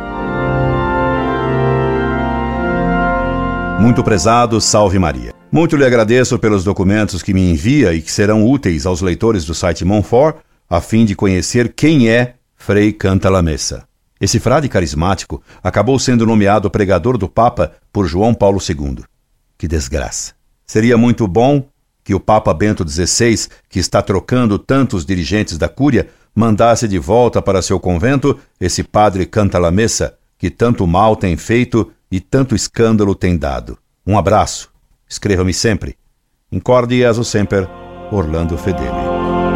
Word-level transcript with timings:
Muito 3.80 4.04
prezado, 4.04 4.60
salve 4.60 4.98
Maria. 4.98 5.32
Muito 5.50 5.74
lhe 5.74 5.86
agradeço 5.86 6.38
pelos 6.38 6.62
documentos 6.62 7.22
que 7.22 7.32
me 7.32 7.50
envia 7.50 7.94
e 7.94 8.02
que 8.02 8.12
serão 8.12 8.46
úteis 8.46 8.84
aos 8.84 9.00
leitores 9.00 9.46
do 9.46 9.54
site 9.54 9.86
Monfort, 9.86 10.36
a 10.68 10.82
fim 10.82 11.06
de 11.06 11.16
conhecer 11.16 11.72
quem 11.72 12.10
é 12.10 12.34
Frei 12.54 12.92
Cantalamessa. 12.92 13.84
Esse 14.20 14.38
frade 14.38 14.68
carismático 14.68 15.42
acabou 15.62 15.98
sendo 15.98 16.26
nomeado 16.26 16.70
pregador 16.70 17.16
do 17.16 17.26
Papa 17.26 17.72
por 17.91 18.06
João 18.06 18.34
Paulo 18.34 18.58
II. 18.60 19.02
Que 19.56 19.66
desgraça. 19.66 20.34
Seria 20.66 20.98
muito 20.98 21.26
bom 21.26 21.66
que 22.04 22.14
o 22.14 22.20
Papa 22.20 22.52
Bento 22.52 22.86
XVI, 22.86 23.48
que 23.66 23.78
está 23.78 24.02
trocando 24.02 24.58
tantos 24.58 25.06
dirigentes 25.06 25.56
da 25.56 25.70
Cúria, 25.70 26.10
mandasse 26.34 26.86
de 26.86 26.98
volta 26.98 27.41
para 27.41 27.62
seu 27.62 27.80
convento 27.80 28.38
esse 28.60 28.82
padre 28.82 29.24
Cantalamessa, 29.24 30.18
que 30.36 30.50
tanto 30.50 30.86
mal 30.86 31.16
tem 31.16 31.34
feito 31.34 31.91
e 32.10 32.21
tanto 32.21 32.54
escândalo 32.54 33.15
tem 33.15 33.37
dado. 33.37 33.78
Um 34.06 34.19
abraço. 34.19 34.71
Escreva-me 35.09 35.54
sempre. 35.54 35.97
Incorde 36.50 36.97
e 36.97 37.04
sempre, 37.22 37.69
Orlando 38.10 38.59
Fedeli. 38.59 39.50